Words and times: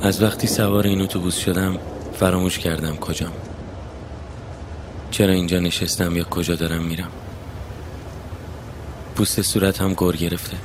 از 0.00 0.22
وقتی 0.22 0.46
سوار 0.46 0.86
این 0.86 1.00
اتوبوس 1.00 1.36
شدم 1.36 1.78
فراموش 2.20 2.58
کردم 2.58 2.96
کجام. 2.96 3.32
چرا 5.10 5.32
اینجا 5.32 5.58
نشستم 5.58 6.16
یا 6.16 6.24
کجا 6.24 6.54
دارم 6.54 6.82
میرم. 6.82 7.08
پوست 9.16 9.42
صورت 9.42 9.80
هم 9.80 9.94
گر 9.94 10.12
گرفته. 10.12 10.56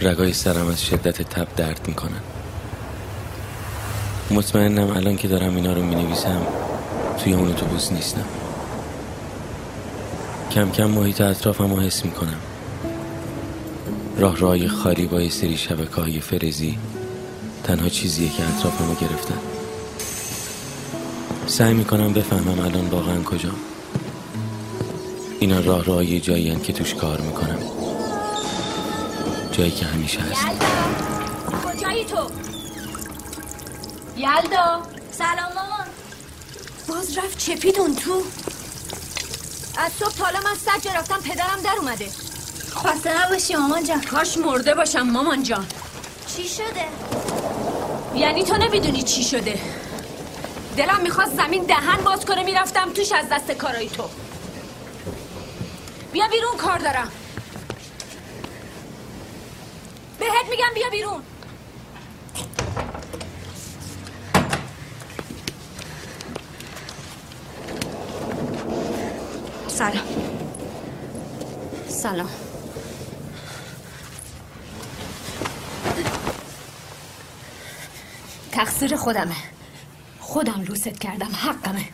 رگای 0.00 0.32
سرم 0.32 0.66
از 0.66 0.84
شدت 0.84 1.22
تب 1.22 1.48
درد 1.56 1.80
می‌کنن. 1.86 2.20
مطمئنم 4.30 4.96
الان 4.96 5.16
که 5.16 5.28
دارم 5.28 5.56
اینا 5.56 5.72
رو 5.72 5.82
می‌نویسم 5.82 6.46
توی 7.18 7.32
اون 7.32 7.48
اتوبوس 7.48 7.92
نیستم. 7.92 8.24
کم 10.50 10.70
کم 10.70 10.90
محیط 10.90 11.20
اطرافم 11.20 11.74
رو 11.74 11.80
حس 11.80 12.04
می‌کنم. 12.04 12.40
راه 14.18 14.36
راه 14.36 14.68
خالی 14.68 15.06
با 15.06 15.20
یه 15.20 15.30
سری 15.30 15.56
شبکه 15.56 16.00
های 16.00 16.20
فرزی 16.20 16.78
تنها 17.64 17.88
چیزیه 17.88 18.28
که 18.28 18.48
اطرافم 18.48 18.88
رو 18.88 18.94
گرفتن. 18.94 19.38
سعی 21.46 21.74
می‌کنم 21.74 22.12
بفهمم 22.12 22.60
الان 22.60 22.88
واقعا 22.88 23.22
کجا. 23.22 23.50
اینا 25.40 25.60
راه 25.60 25.84
راه 25.84 26.04
یه 26.04 26.20
جایی 26.20 26.56
که 26.56 26.72
توش 26.72 26.94
کار 26.94 27.20
می‌کنم 27.20 27.58
جایی 29.52 29.70
که 29.70 29.86
همیشه 29.86 30.20
هست. 30.20 30.46
کجایی 31.64 32.04
تو؟ 32.04 32.30
یلدا 34.16 34.82
سلام 35.12 35.52
مامان 35.54 35.86
باز 36.88 37.18
رفت 37.18 37.38
چپیدون 37.38 37.96
تو. 37.96 38.22
از 39.78 39.92
صبح 39.92 40.12
تالا 40.12 40.38
من 40.40 40.54
سجا 40.54 40.90
رفتم 40.90 41.18
پدرم 41.20 41.60
در 41.64 41.74
اومده. 41.80 42.08
خسته 42.74 43.24
نباشی 43.24 43.54
مامان 43.54 43.84
جان. 43.84 44.00
کاش 44.00 44.38
مرده 44.38 44.74
باشم 44.74 45.02
مامان 45.02 45.42
جان. 45.42 45.66
چی 46.36 46.48
شده؟ 46.48 47.23
یعنی 48.16 48.44
تو 48.44 48.56
نمی‌دونی 48.56 49.02
چی 49.02 49.24
شده. 49.24 49.58
دلم 50.76 51.00
می‌خواست 51.02 51.36
زمین 51.36 51.64
دهن 51.64 52.04
باز 52.04 52.24
کنه 52.24 52.42
می‌رفتم 52.42 52.92
توش 52.92 53.12
از 53.12 53.28
دست 53.28 53.50
کارای 53.52 53.88
تو. 53.88 54.04
بیا 56.12 56.28
بیرون 56.28 56.56
کار 56.56 56.78
دارم. 56.78 57.12
بهت 60.18 60.50
میگم 60.50 60.74
بیا 60.74 60.90
بیرون. 60.90 61.22
سلام. 69.68 70.04
سلام. 71.88 72.30
تقصیر 78.54 78.96
خودمه. 78.96 79.36
خودم 80.20 80.64
لوست 80.68 80.98
کردم 80.98 81.30
حقمه. 81.34 81.84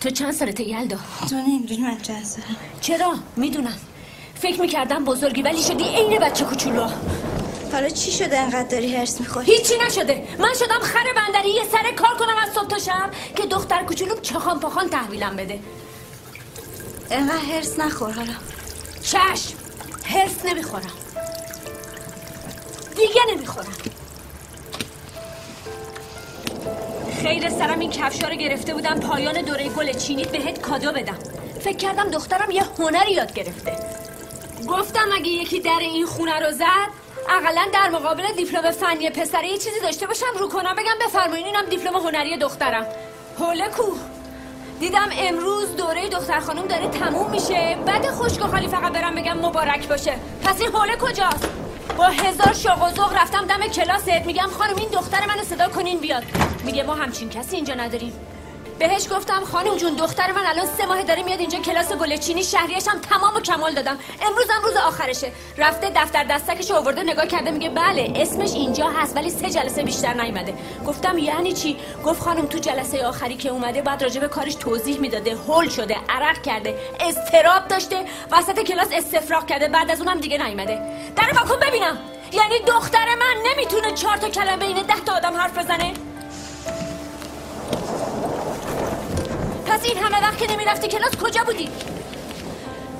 تو 0.00 0.10
چند 0.10 0.32
سالته 0.32 0.62
یلدا 0.62 0.98
تو 1.30 1.36
نمی‌دونی 1.36 1.82
من 1.82 1.98
چند 1.98 2.24
سالم 2.24 2.56
چرا؟ 2.80 3.14
می‌دونم. 3.36 3.78
فکر 4.34 4.60
می‌کردم 4.60 5.04
بزرگی 5.04 5.42
ولی 5.42 5.62
شدی 5.62 5.84
عین 5.84 6.18
بچه 6.18 6.44
کوچولو. 6.44 6.88
حالا 7.72 7.88
چی 7.88 8.12
شده 8.12 8.38
انقدر 8.38 8.68
داری 8.68 8.96
هرس 8.96 9.20
می‌خوری؟ 9.20 9.52
هیچی 9.52 9.74
نشده. 9.86 10.28
من 10.38 10.54
شدم 10.54 10.80
خر 10.80 11.04
بندری 11.16 11.50
یه 11.50 11.62
سر 11.72 11.92
کار 11.96 12.16
کنم 12.18 12.36
از 12.42 12.54
صبح 12.54 12.66
تا 12.66 12.78
شب 12.78 13.10
که 13.36 13.46
دختر 13.46 13.84
کوچولو 13.84 14.20
چخان 14.20 14.60
پاخان 14.60 14.88
تحویلم 14.90 15.36
بده. 15.36 15.60
انقدر 17.10 17.44
هرس 17.44 17.78
نخور 17.78 18.12
حالا. 18.12 18.34
چشم. 19.02 19.54
هرس 20.04 20.44
نمی‌خورم. 20.44 20.92
دیگه 22.96 23.20
نمی‌خورم. 23.34 23.72
خیر 27.24 27.50
سرم 27.50 27.78
این 27.78 27.90
کفشا 27.90 28.28
رو 28.28 28.34
گرفته 28.34 28.74
بودم 28.74 29.00
پایان 29.00 29.42
دوره 29.42 29.68
گل 29.68 29.92
چینیت 29.92 30.28
بهت 30.28 30.60
کادو 30.60 30.92
بدم. 30.92 31.18
فکر 31.60 31.76
کردم 31.76 32.10
دخترم 32.10 32.50
یه 32.50 32.62
هنری 32.78 33.12
یاد 33.12 33.32
گرفته. 33.32 33.76
گفتم 34.68 35.08
اگه 35.14 35.28
یکی 35.28 35.60
در 35.60 35.78
این 35.80 36.06
خونه 36.06 36.38
رو 36.38 36.52
زد 36.52 36.88
اقلا 37.28 37.64
در 37.72 37.90
مقابل 37.90 38.22
دیپلم 38.36 38.70
فنی 38.70 39.10
پسره 39.10 39.48
یه 39.48 39.58
چیزی 39.58 39.80
داشته 39.82 40.06
باشم 40.06 40.26
رو 40.38 40.48
کنم 40.48 40.74
بگم 40.74 41.06
بفرمایین 41.06 41.46
اینم 41.46 41.66
دیپلم 41.70 41.96
هنری 41.96 42.36
دخترم. 42.36 42.86
حوله 43.38 43.68
کو. 43.68 43.92
دیدم 44.80 45.08
امروز 45.18 45.76
دوره 45.76 46.08
دختر 46.08 46.40
خانم 46.40 46.66
داره 46.66 46.88
تموم 46.88 47.30
میشه. 47.30 47.78
بعد 47.86 48.06
خشک 48.10 48.44
و 48.44 48.48
خالی 48.48 48.68
فقط 48.68 48.92
برم 48.92 49.14
بگم 49.14 49.38
مبارک 49.38 49.88
باشه. 49.88 50.14
پس 50.44 50.60
این 50.60 50.70
حوله 50.70 50.96
کجاست؟ 50.96 51.63
با 51.98 52.04
هزار 52.04 52.52
ذوق 52.96 53.12
رفتم 53.16 53.46
دم 53.46 53.68
کلاست 53.68 54.08
میگم 54.26 54.48
خانم 54.58 54.76
این 54.76 54.88
دختر 54.88 55.26
منو 55.26 55.42
صدا 55.42 55.68
کنین 55.68 56.00
بیاد. 56.00 56.22
میگه 56.64 56.82
ما 56.82 56.94
همچین 56.94 57.28
کسی 57.30 57.56
اینجا 57.56 57.74
نداریم. 57.74 58.12
بهش 58.78 59.06
گفتم 59.12 59.44
خانم 59.44 59.76
جون 59.76 59.94
دختر 59.94 60.32
من 60.32 60.46
الان 60.46 60.66
سه 60.66 60.86
ماه 60.86 61.02
داره 61.02 61.22
میاد 61.22 61.40
اینجا 61.40 61.58
کلاس 61.58 61.92
گلچینی 61.92 62.44
شهریش 62.44 62.88
هم 62.88 62.98
تمام 62.98 63.36
و 63.36 63.40
کمال 63.40 63.74
دادم. 63.74 63.98
امروز 64.22 64.50
هم 64.50 64.62
روز 64.62 64.76
آخرشه. 64.76 65.32
رفته 65.58 65.90
دفتر 65.90 66.24
دستکش 66.24 66.70
آورده 66.70 67.02
نگاه 67.02 67.26
کرده 67.26 67.50
میگه 67.50 67.68
بله 67.68 68.12
اسمش 68.16 68.52
اینجا 68.52 68.88
هست 68.88 69.16
ولی 69.16 69.30
سه 69.30 69.50
جلسه 69.50 69.82
بیشتر 69.82 70.14
نیومده. 70.22 70.54
گفتم 70.86 71.18
یعنی 71.18 71.52
چی؟ 71.52 71.76
گفت 72.04 72.22
خانم 72.22 72.46
تو 72.46 72.58
جلسه 72.58 73.06
آخری 73.06 73.36
که 73.36 73.48
اومده 73.48 73.82
بعد 73.82 74.02
راجع 74.02 74.20
به 74.20 74.28
کارش 74.28 74.54
توضیح 74.54 74.98
می‌داده 75.00 75.36
هول 75.36 75.68
شده 75.68 75.96
عرق 76.08 76.42
کرده 76.42 76.78
استراب 77.00 77.68
داشته 77.68 78.04
وسط 78.32 78.60
کلاس 78.60 78.88
استفراغ 78.92 79.46
کرده 79.46 79.68
بعد 79.68 79.90
از 79.90 80.00
اونم 80.00 80.20
دیگه 80.20 80.46
نیومده. 80.46 80.80
در 81.16 81.38
واکن 81.38 81.60
ببینم. 81.68 81.98
یعنی 82.32 82.58
دختر 82.66 83.06
من 83.14 83.50
نمی‌تونه 83.50 83.92
چهار 83.92 84.16
تا 84.16 84.28
کلمه 84.28 84.56
بین 84.56 84.76
ده 84.86 85.00
تا 85.06 85.16
آدم 85.16 85.36
حرف 85.36 85.58
بزنه؟ 85.58 85.92
این 89.84 89.98
همه 89.98 90.22
وقت 90.22 90.38
که 90.38 90.52
نمی‌رفتی 90.52 90.88
کلاس 90.88 91.16
کجا 91.16 91.44
بودی؟ 91.44 91.68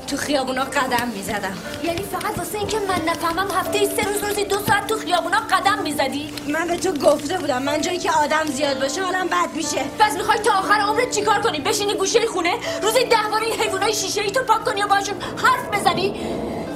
تو 0.07 0.17
خیابونا 0.17 0.65
قدم 0.65 1.09
می‌زدم 1.09 1.57
یعنی 1.85 2.03
فقط 2.03 2.39
واسه 2.39 2.59
اینکه 2.59 2.79
من 2.79 3.09
نفهمم 3.09 3.51
هفته 3.51 3.79
ای 3.79 3.87
سه 3.87 4.03
روز 4.13 4.25
روزی 4.25 4.45
دو 4.45 4.57
ساعت 4.67 4.87
تو 4.87 4.97
خیابونا 4.97 5.39
قدم 5.39 5.83
می‌زدی؟ 5.83 6.35
من 6.49 6.69
به 6.69 6.77
تو 6.77 6.93
گفته 6.93 7.39
بودم 7.39 7.63
من 7.63 7.81
جایی 7.81 7.99
که 7.99 8.11
آدم 8.13 8.47
زیاد 8.47 8.81
باشه 8.81 9.03
حالم 9.03 9.27
بد 9.27 9.49
میشه 9.55 9.85
پس 9.99 10.17
می‌خوای 10.17 10.39
تا 10.39 10.53
آخر 10.53 10.81
عمرت 10.81 11.11
چیکار 11.11 11.41
کنی؟ 11.41 11.61
بشینی 11.61 11.95
گوشه 11.95 12.27
خونه 12.27 12.55
روزی 12.83 13.05
ده 13.05 13.17
بار 13.31 13.43
این 13.43 13.61
حیوانای 13.61 13.95
شیشه 13.95 14.21
ای 14.21 14.31
تو 14.31 14.43
پاک 14.43 14.65
کنی 14.65 14.83
و 14.83 14.87
باشون 14.87 15.17
حرف 15.37 15.81
بزنی؟ 15.81 16.21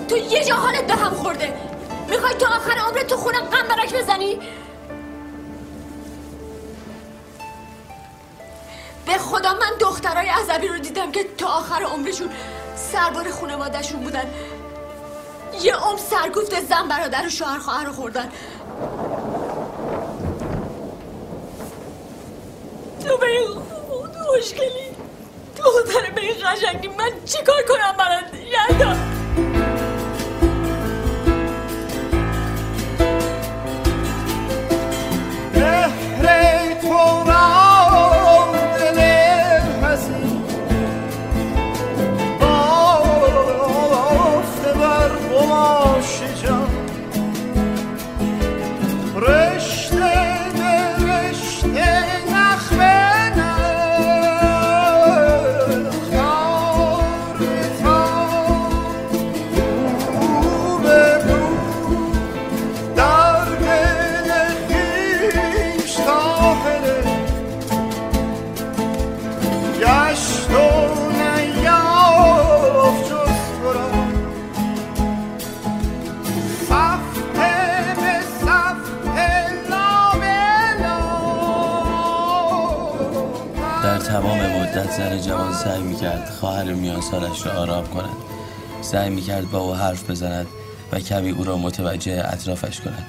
تو 0.08 0.16
یه 0.16 0.44
جا 0.44 0.54
حالت 0.54 0.86
به 0.86 0.94
هم 0.94 1.14
خورده 1.14 1.54
می‌خوای 2.10 2.34
تا 2.34 2.46
آخر 2.46 2.78
عمرت 2.88 3.06
تو 3.06 3.16
خونه 3.16 3.38
قنبرک 3.38 3.94
بزنی؟ 3.94 4.38
به 9.08 9.18
خدا 9.18 9.52
من 9.54 9.78
دخترای 9.80 10.28
عذبی 10.28 10.68
رو 10.68 10.78
دیدم 10.78 11.12
که 11.12 11.24
تا 11.38 11.46
آخر 11.46 11.82
عمرشون 11.82 12.30
سربار 12.76 13.30
خانوادهشون 13.30 14.00
بودن. 14.00 14.24
یه 15.62 15.74
عمر 15.74 15.98
سرگفت 15.98 16.60
زن 16.60 16.88
برادر 16.88 17.26
و 17.26 17.30
شوهر 17.30 17.58
خواهر 17.58 17.84
رو 17.84 17.92
خوردن. 17.92 18.32
تو 23.06 23.16
به 23.16 23.26
این 23.26 23.48
خوشگلی 24.26 24.96
دختر 25.56 26.10
به 26.10 26.20
این 26.20 26.34
قشنگی 26.44 26.88
من 26.88 27.10
چیکار 27.24 27.62
کنم 27.62 27.96
برات؟ 27.98 28.24
یلدا 28.34 29.07
زن 84.98 85.20
جوان 85.20 85.54
سعی 85.54 85.82
می‌کرد 85.82 86.30
خواهر 86.40 86.64
میان 86.64 87.00
سالش 87.00 87.46
را 87.46 87.52
آرام 87.52 87.86
کند. 87.86 88.16
سعی 88.80 89.10
می‌کرد 89.10 89.50
با 89.50 89.58
او 89.58 89.74
حرف 89.74 90.10
بزند 90.10 90.46
و 90.92 91.00
کمی 91.00 91.30
او 91.30 91.44
را 91.44 91.56
متوجه 91.56 92.22
اطرافش 92.24 92.80
کند. 92.80 93.06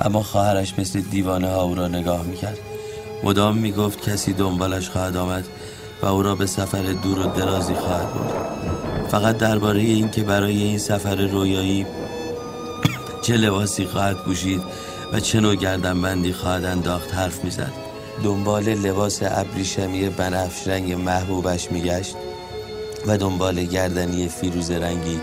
اما 0.00 0.22
خواهرش 0.22 0.74
مثل 0.78 1.00
دیوانه 1.00 1.48
ها 1.48 1.62
او 1.62 1.74
را 1.74 1.88
نگاه 1.88 2.22
می‌کرد. 2.22 2.58
مدام 3.24 3.56
می‌گفت 3.56 4.10
کسی 4.10 4.32
دنبالش 4.32 4.88
خواهد 4.88 5.16
آمد 5.16 5.44
و 6.02 6.06
او 6.06 6.22
را 6.22 6.34
به 6.34 6.46
سفر 6.46 6.82
دور 6.82 7.18
و 7.18 7.30
درازی 7.30 7.74
خواهد 7.74 8.14
برد. 8.14 9.08
فقط 9.08 9.38
درباره 9.38 9.80
اینکه 9.80 10.22
برای 10.22 10.62
این 10.62 10.78
سفر 10.78 11.16
رویایی 11.16 11.86
چه 13.22 13.36
لباسی 13.36 13.86
خواهد 13.86 14.16
پوشید 14.16 14.62
و 15.12 15.20
چه 15.20 15.40
نوع 15.40 15.54
گردنبندی 15.54 16.32
خواهد 16.32 16.64
انداخت 16.64 17.14
حرف 17.14 17.44
می‌زد. 17.44 17.83
دنبال 18.22 18.64
لباس 18.64 19.18
ابریشمی 19.22 20.08
بنفش 20.08 20.68
رنگ 20.68 20.92
محبوبش 20.92 21.72
میگشت 21.72 22.16
و 23.06 23.18
دنبال 23.18 23.64
گردنی 23.64 24.28
فیروز 24.28 24.70
رنگی 24.70 25.20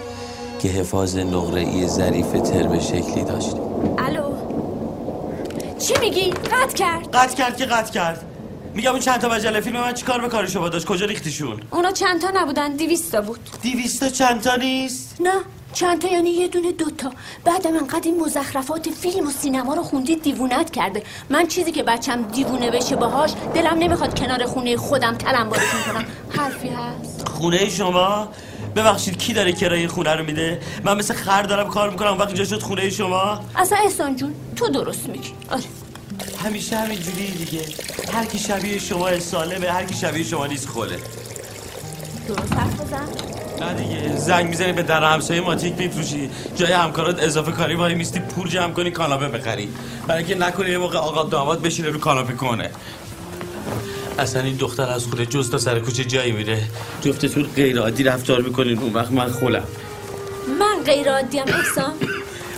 که 0.60 0.70
حفاظ 0.70 1.18
نقره‌ای 1.18 1.88
ظریف 1.88 2.32
ترم 2.32 2.80
شکلی 2.80 3.24
داشت. 3.24 3.56
الو؟ 3.98 4.24
چی 5.80 5.94
میگی؟ 6.02 6.32
قطع 6.32 6.76
کرد. 6.76 7.16
قطع 7.16 7.36
کرد 7.36 7.58
که 7.58 7.66
قطع 7.66 7.94
کرد. 7.94 8.26
میگم 8.74 8.92
اون 8.92 9.00
چند 9.00 9.20
تا 9.22 9.30
مجله 9.30 9.62
فیلم 9.62 9.80
من 9.80 9.94
چیکار 9.94 10.22
به 10.22 10.28
کار 10.28 10.48
شما 10.48 10.70
داشت؟ 10.70 10.86
کجا 10.86 11.06
ریختیشون؟ 11.06 11.60
اونا 11.72 11.92
چند 11.92 12.22
تا 12.22 12.28
نبودن 12.36 12.76
دیویستا 12.76 13.22
بود. 13.22 13.40
دیویستا 13.62 14.10
چند 14.10 14.42
تا 14.42 14.56
نیست؟ 14.56 15.16
نه. 15.20 15.32
چند 15.74 16.02
تا 16.02 16.08
یعنی 16.08 16.30
یه 16.30 16.48
دونه 16.48 16.72
دوتا 16.72 17.12
بعد 17.46 17.68
من 17.68 17.88
قد 17.88 18.06
این 18.06 18.20
مزخرفات 18.20 18.90
فیلم 18.90 19.28
و 19.28 19.32
سینما 19.32 19.74
رو 19.74 19.84
خوندید 19.84 20.22
دیوونت 20.24 20.72
کرده. 20.72 21.04
من 21.30 21.48
چیزی 21.48 21.72
که 21.72 21.84
بچم 21.84 22.22
دیوونه 22.22 22.72
بشه 22.72 22.96
باهاش 22.96 23.32
دلم 23.54 23.78
نمی‌خواد 23.78 24.20
کنار 24.20 24.46
خونه 24.46 24.78
خودم 24.78 25.16
تلمبارشون 25.16 25.82
کنم 25.82 26.06
حرفی 26.30 26.70
هست؟ 26.70 27.28
خونه 27.28 27.70
شما؟ 27.70 28.28
ببخشید 28.76 29.18
کی 29.18 29.34
داره 29.34 29.52
کرایه 29.54 29.88
خونه 29.88 30.16
رو 30.16 30.26
میده؟ 30.26 30.60
من 30.84 30.98
مثل 30.98 31.14
خر 31.14 31.44
دارم 31.44 31.68
کار 31.68 31.90
می‌کنم 31.90 32.18
وقتی 32.20 32.34
جا 32.34 32.46
شد 32.46 32.62
خونه 32.62 32.90
شما؟ 32.90 33.40
اصلا 33.56 33.78
احسان 33.78 34.16
جون 34.16 34.36
تو 34.56 34.68
درست 34.68 35.10
میگی. 35.10 35.34
آره. 35.50 35.64
همیشه 36.46 36.78
همینجوری 36.78 37.32
دیگه. 37.32 37.62
هر 38.14 38.26
کی 38.26 38.40
شبیه 38.40 38.80
شما 38.80 39.20
سالمه 39.20 39.68
هر 39.72 39.86
کی 39.86 39.94
شبیه 39.96 40.24
شما 40.24 40.48
نیست 40.48 40.70
خله 40.70 41.00
درست 42.28 42.54
حرف 42.54 42.82
بزن. 42.82 43.41
زنگ 44.18 44.50
می‌زنی 44.50 44.74
به 44.74 44.84
در 44.84 45.04
همسایه 45.04 45.42
ماتیک 45.42 45.78
میفروشی 45.78 46.30
جای 46.56 46.72
همکارات 46.72 47.24
اضافه 47.24 47.52
کاری 47.52 47.76
وای 47.76 47.96
میستی 47.96 48.20
پول 48.20 48.50
جمع 48.50 48.74
کنی 48.74 48.92
کاناپه 48.92 49.28
بخری. 49.28 49.70
برای 50.08 50.24
اینکه 50.24 50.46
نکنه 50.46 50.70
یه 50.70 50.78
موقع 50.78 50.98
آقا 50.98 51.24
داماد 51.24 51.62
بشینه 51.62 51.90
رو 51.90 52.00
کاناپه 52.00 52.34
کنه. 52.34 52.70
اصلا 54.20 54.42
این 54.42 54.56
دختر 54.56 54.90
از 54.90 55.06
خونه 55.06 55.26
جز 55.26 55.52
تا 55.52 55.58
سر 55.58 55.80
کوچه 55.80 56.04
جایی 56.04 56.32
میره. 56.32 56.62
جفتتون 57.02 57.44
غیر 57.56 57.80
عادی 57.80 58.04
رفتار 58.04 58.42
می‌کنین 58.42 58.80
اون 58.80 58.94
وقت 58.94 59.12
من 59.12 59.32
خولم. 59.32 59.64
من 60.60 60.84
غیر 60.86 61.12
عادیم 61.12 61.44
احسان. 61.48 61.94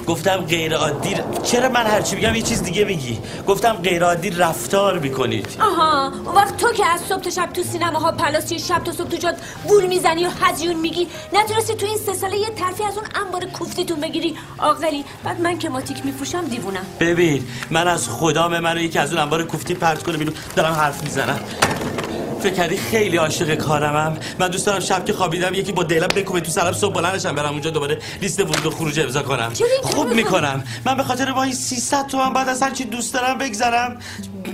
گفتم 0.08 0.38
غیر 0.38 0.76
عادی 0.76 1.16
چرا 1.44 1.70
من 1.70 1.86
هرچی 1.86 2.16
میگم 2.16 2.36
یه 2.36 2.42
چیز 2.42 2.64
دیگه 2.64 2.84
میگی؟ 2.86 3.20
گفتم 3.48 3.74
غیر 3.74 4.04
عادی 4.04 4.30
رفتار 4.30 5.00
می‌کنید. 5.00 5.58
آها 5.60 6.12
اون 6.26 6.36
وقت 6.36 6.58
تو 6.58 6.74
که 6.74 6.86
از 6.86 7.02
صبح 7.02 7.22
تا 7.22 7.30
شب 7.30 7.50
تو 7.54 7.64
سینماها 7.64 8.12
پلاسی 8.12 8.60
شب 8.60 8.84
تا 8.84 8.92
صبح 8.92 9.08
تو 9.08 9.18
جاد 9.18 9.36
گول 9.68 9.86
می‌زنی 9.86 10.26
و 10.26 10.30
هزیون 10.42 10.76
میگی 10.76 11.08
نتونستی 11.34 11.76
تو 11.76 11.86
این 11.86 11.98
سه 11.98 12.14
ساله 12.14 12.38
یه 12.38 12.50
ترفی 12.50 12.84
از 12.84 12.98
اون 12.98 13.08
انبار 13.26 13.46
کوفتیتون 13.46 14.00
بگیری. 14.00 14.36
عاقلی 14.60 15.06
بعد 15.24 15.42
من 15.42 15.58
که 15.58 15.70
ماتیک 15.70 16.06
میفروشم 16.06 16.46
دیوونم. 16.46 16.86
ببین 17.00 17.48
من 17.70 17.88
از 17.88 18.10
خدام 18.10 18.60
منو 18.60 18.82
یکی 18.82 19.00
از 19.00 19.14
اون 19.14 19.22
انبار 19.22 19.44
کوفتی 19.44 19.74
پرت 19.74 20.04
کنه 20.04 20.18
بیرون 20.18 20.36
دارم 20.56 20.74
حرف 20.74 21.04
می‌زنم. 21.04 21.40
فکر 22.44 22.54
کردی 22.54 22.78
خیلی 22.78 23.18
عاشق 23.18 23.56
کارمم؟ 23.56 24.18
من 24.40 24.48
دوست 24.48 24.66
دارم 24.66 24.80
شب 24.80 25.06
که 25.06 25.14
خوابیدم 25.14 25.54
یکی 25.54 25.72
با 25.72 25.84
دلم 25.84 26.08
بکوبه 26.08 26.42
تو 26.42 26.52
سرم 26.52 26.74
صبح 26.74 26.94
بلندشم 26.94 27.36
برم 27.36 27.50
اونجا 27.50 27.70
دوباره 27.70 27.98
لیست 28.22 28.40
ورود 28.40 28.66
و 28.66 28.72
خروج 28.72 29.00
امضا 29.00 29.24
کنم. 29.24 29.54
خوب؟ 29.84 30.14
می‌کنم. 30.14 30.64
من 30.86 30.98
به 30.98 31.04
خاطر 31.04 31.32
با 31.32 31.44
این 31.44 31.54
300 31.54 32.08
تومن 32.08 32.34
بعد 32.34 32.50
از 32.50 32.64
هر 32.64 32.72
چی 32.72 32.84
دوست 32.84 33.14
دارم 33.14 33.38
بگذرم. 33.38 33.98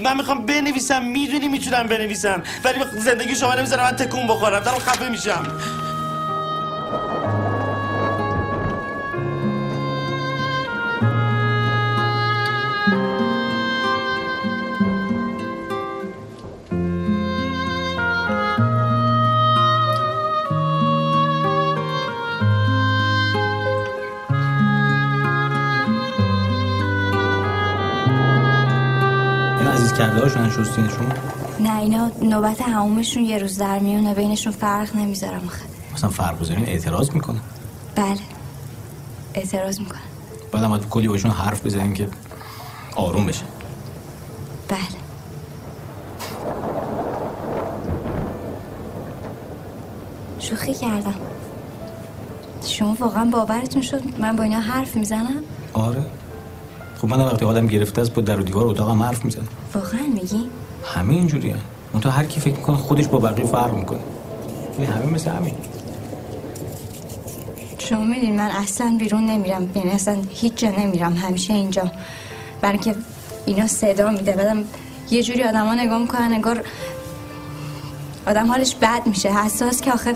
من 0.04 0.18
می‌خوام 0.18 0.46
بنویسم 0.46 1.04
می‌دونی 1.06 1.48
می‌تونم 1.48 1.88
بنویسم. 1.88 2.44
ولی 2.64 2.80
زندگی 2.98 3.36
شما 3.36 3.56
نمی‌ذارم 3.56 3.84
من 3.84 3.92
تکون 3.92 4.28
بخورم 4.28 4.60
دارم 4.60 4.80
خفه 4.80 5.10
میشم. 5.10 5.48
هاشون 30.50 30.64
شستینشون 30.66 31.08
نه 31.60 31.80
اینا 31.80 32.12
نوبت 32.22 32.62
همومشون 32.62 33.24
یه 33.24 33.38
روز 33.38 33.58
در 33.58 33.80
میونه. 33.80 34.14
بینشون 34.14 34.54
فرق 34.54 34.96
نمی‌ذارم 34.96 35.42
آخه. 35.46 35.62
مثلا 35.94 36.10
فرق 36.10 36.40
بذارین؟ 36.40 36.66
اعتراض 36.66 37.12
می‌کنن؟ 37.12 37.40
بله. 37.96 38.20
اعتراض 39.34 39.80
می‌کنم 39.80 40.00
بعد 40.52 40.64
هم 40.64 40.80
کلی 40.80 41.08
باشون 41.08 41.32
حرف 41.32 41.66
بزنین 41.66 41.94
که 41.94 42.08
آروم 42.96 43.26
بشه. 43.26 43.44
بله. 44.68 44.80
شوخی 50.40 50.74
کردم. 50.74 51.16
شما 52.66 52.98
واقعا 53.00 53.26
باورتون 53.26 53.82
شد 53.82 54.02
من 54.20 54.36
با 54.36 54.44
اینا 54.44 54.60
حرف 54.60 54.96
می‌زنم؟ 54.96 55.44
آره. 55.74 56.06
خب 57.02 57.08
من 57.08 57.22
وقتی 57.22 57.46
آدم 57.46 57.68
گرفته 57.68 58.02
است 58.02 58.14
با 58.14 58.22
در 58.22 58.40
و 58.40 58.44
دیوار 58.44 58.68
اتاقم 58.68 59.04
حرف 59.04 59.26
می‌زنم. 59.26 59.48
واقعا 59.74 60.00
میگی؟ 60.14 60.50
همه 60.96 61.14
اینجوری 61.14 61.50
هم 61.50 61.60
اون 61.94 62.04
هر 62.04 62.26
کی 62.26 62.40
فکر 62.40 62.56
می‌کنه 62.56 62.78
خودش 62.78 63.08
با 63.08 63.20
بقیه 63.20 63.46
فرق 63.46 63.74
می‌کنه. 63.74 64.00
ولی 64.78 64.88
همه 64.88 65.06
مثل 65.06 65.32
همین. 65.32 65.54
شما 67.78 68.04
میدین 68.04 68.36
من 68.36 68.50
اصلا 68.52 68.96
بیرون 69.00 69.26
نمیرم. 69.26 69.70
یعنی 69.76 69.90
اصلا 69.90 70.18
هیچ 70.30 70.56
جا 70.56 70.70
نمیرم. 70.70 71.14
همیشه 71.14 71.54
اینجا. 71.54 71.92
برای 72.62 72.78
که 72.78 72.96
اینا 73.46 73.68
صدا 73.68 74.10
میده. 74.12 74.32
بعدم 74.32 74.64
یه 75.12 75.24
جوری 75.24 75.44
آدم 75.44 75.66
ها 75.66 75.76
نگاه 75.76 75.98
می‌کنن 75.98 76.34
انگار 76.34 76.64
آدم 78.28 78.48
حالش 78.48 78.76
بد 78.76 79.08
میشه. 79.08 79.30
حساس 79.34 79.82
که 79.82 79.92
آخه 79.92 80.16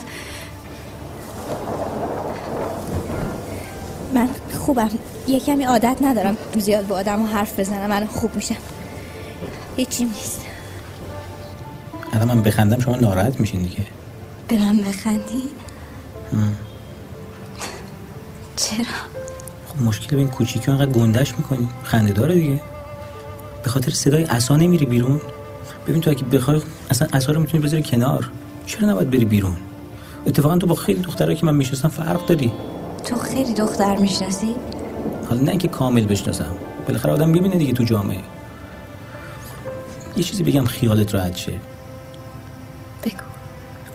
من 4.13 4.29
خوبم. 4.59 4.89
یه 5.27 5.39
کمی 5.39 5.63
عادت 5.63 5.97
ندارم 6.01 6.37
زیاد 6.57 6.87
با 6.87 6.95
آدم 6.95 7.21
ها 7.21 7.27
حرف 7.27 7.59
بزنم 7.59 7.89
من 7.89 8.05
خوب 8.05 8.35
میشم. 8.35 8.55
هیچی 9.77 10.05
نیست. 10.05 10.41
الان 12.13 12.27
من 12.27 12.41
بخندم 12.41 12.79
شما 12.79 12.95
ناراحت 12.95 13.39
میشین 13.39 13.61
دیگه. 13.61 13.85
به 14.47 14.57
من 14.57 14.77
بخندی؟ 14.77 15.43
چرا؟ 18.55 18.85
خب 19.67 19.81
مشکل 19.81 20.09
به 20.09 20.17
این 20.17 20.27
کوچیکی 20.27 20.71
انقدر 20.71 20.91
گندش 20.91 21.37
می‌کنی. 21.37 21.69
خنده 21.83 22.13
داره 22.13 22.35
دیگه. 22.35 22.61
به 23.63 23.69
خاطر 23.69 23.91
صدای 23.91 24.23
عصا 24.23 24.55
نمیری 24.55 24.85
بیرون. 24.85 25.21
ببین 25.87 26.01
تو 26.01 26.09
اگه 26.09 26.23
بخوای 26.23 26.61
اصلا 26.89 27.07
عصا 27.13 27.31
رو 27.31 27.39
می‌تونی 27.39 27.63
بذاری 27.63 27.83
کنار. 27.83 28.29
چرا 28.65 28.89
نباید 28.89 29.09
بری 29.09 29.25
بیرون؟ 29.25 29.57
اتفاقا 30.25 30.57
تو 30.57 30.67
با 30.67 30.75
خیلی 30.75 31.01
دخترایی 31.01 31.37
که 31.37 31.45
من 31.45 31.55
می‌شناسم 31.55 31.89
فرق 31.89 32.25
داری. 32.25 32.51
تو 33.05 33.15
خیلی 33.15 33.53
دختر 33.53 33.97
می‌شناسی؟ 33.97 34.55
حالا 35.33 35.45
نه 35.45 35.49
اینکه 35.49 35.67
کامل 35.67 36.05
بشناسم. 36.05 36.55
بالاخره 36.87 37.13
آدم 37.13 37.31
ببینه 37.31 37.55
دیگه 37.55 37.73
تو 37.73 37.83
جامعه. 37.83 38.19
یه 40.17 40.23
چیزی 40.23 40.43
بگم 40.43 40.65
خیالت 40.65 41.15
راحت 41.15 41.35
شه. 41.35 41.51
بگو. 43.03 43.15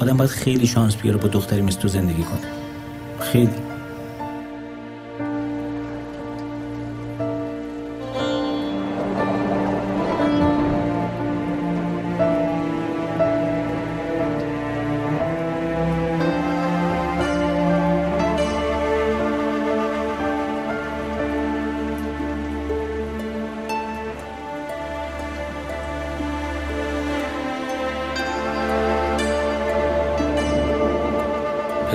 آدم 0.00 0.16
باید 0.16 0.30
خیلی 0.30 0.66
شانس 0.66 0.96
بیاره 0.96 1.18
با 1.18 1.28
دختری 1.28 1.62
مثل 1.62 1.80
تو 1.80 1.88
زندگی 1.88 2.22
کنه. 2.22 2.50
خیلی. 3.20 3.67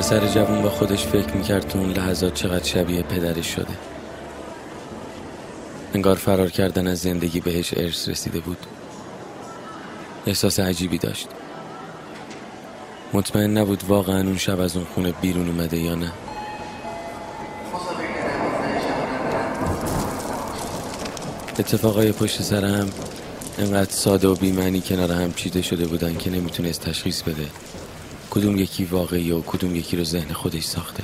پسر 0.04 0.28
جوون 0.28 0.62
با 0.62 0.70
خودش 0.70 1.06
فکر 1.06 1.34
می‌کرد 1.34 1.68
تو 1.68 1.80
اون 1.80 1.92
لحظات 1.92 2.34
چقدر 2.34 2.64
شبیه 2.64 3.02
پدرش 3.02 3.48
شده. 3.48 3.74
انگار 5.94 6.16
فرار 6.16 6.50
کردن 6.50 6.88
از 6.88 7.00
زندگی 7.00 7.40
بهش 7.40 7.74
ارث 7.78 8.10
رسیده 8.10 8.40
بود. 8.40 8.58
احساس 10.28 10.60
عجیبی 10.60 10.98
داشت. 10.98 11.28
مطمئن 13.14 13.58
نبود 13.58 13.84
واقعا 13.88 14.22
اون 14.22 14.38
شب 14.38 14.60
از 14.60 14.76
اون 14.76 14.86
خونه 14.86 15.12
بیرون 15.12 15.48
اومده 15.48 15.78
یا 15.78 15.96
نه. 15.96 16.12
اتفاقای 21.60 22.12
پشت 22.12 22.42
سرم 22.42 22.90
انقدر 23.60 23.92
ساده 23.92 24.28
و 24.28 24.36
بیمعنی 24.36 24.82
کنار 24.82 25.12
هم 25.12 25.34
چیده 25.34 25.62
شده 25.62 25.88
بودن 25.88 26.18
که 26.18 26.30
نمی‌تونست 26.30 26.82
تشخیص 26.82 27.22
بده. 27.22 27.48
کدوم 28.34 28.58
یکی 28.58 28.86
واقعی 28.86 29.32
و 29.32 29.42
کدوم 29.42 29.76
یکی 29.76 29.98
رو 29.98 30.04
ذهن 30.04 30.34
خودش 30.34 30.64
ساخته؟ 30.64 31.04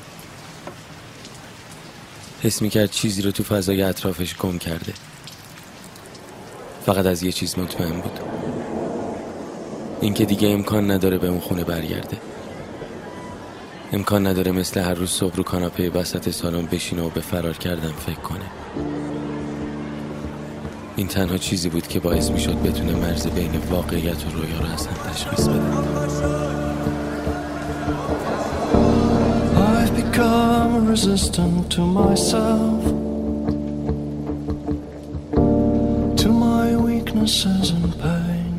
حس 2.43 2.61
می‌کرد 2.61 2.91
چیزی 2.91 3.21
رو 3.21 3.31
تو 3.31 3.43
فضای 3.43 3.81
اطرافش 3.81 4.35
گم 4.35 4.57
کرده. 4.57 4.93
فقط 6.85 7.05
از 7.05 7.23
یه 7.23 7.31
چیز 7.31 7.59
مطمئن 7.59 8.01
بود. 8.01 8.19
اینکه 10.01 10.25
دیگه 10.25 10.49
امکان 10.49 10.91
نداره 10.91 11.17
به 11.17 11.27
اون 11.27 11.39
خونه 11.39 11.63
برگرده. 11.63 12.17
امکان 13.91 14.27
نداره 14.27 14.51
مثل 14.51 14.79
هر 14.79 14.93
روز 14.93 15.09
صبح 15.09 15.35
رو 15.35 15.43
کاناپه 15.43 15.89
وسط 15.89 16.29
سالن 16.29 16.65
بشینه 16.65 17.01
و 17.01 17.09
به 17.09 17.21
فرار 17.21 17.57
کردن 17.57 17.91
فکر 17.91 18.19
کنه. 18.19 18.45
این 20.95 21.07
تنها 21.07 21.37
چیزی 21.37 21.69
بود 21.69 21.87
که 21.87 21.99
باعث 21.99 22.29
می‌شد 22.29 22.61
بتونه 22.61 22.93
مرز 22.93 23.27
بین 23.27 23.57
واقعیت 23.69 24.25
و 24.25 24.29
رویا 24.29 24.59
رو 24.59 24.65
اصلا 24.65 24.93
تشخیص 24.93 25.47
بده. 25.47 26.48
Become 30.19 30.85
resistant 30.85 31.71
to 31.71 31.79
myself, 31.79 32.83
to 36.17 36.27
my 36.29 36.75
weaknesses 36.75 37.69
and 37.69 37.93
pain. 38.03 38.51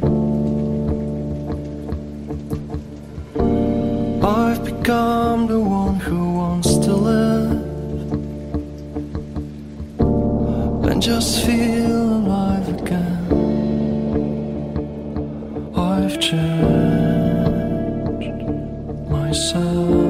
I've 4.25 4.64
become 4.64 5.49
the 5.49 5.61
one 5.61 6.00
who 6.00 6.33
wants 6.40 6.79
to 6.87 6.93
live 6.95 7.50
and 10.88 11.02
just 11.02 11.45
feel 11.45 12.02
alive 12.21 12.69
again. 12.69 13.21
I've 15.76 16.19
changed 16.19 16.40
myself. 19.11 20.10